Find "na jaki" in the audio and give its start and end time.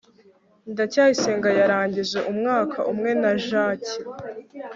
3.21-3.95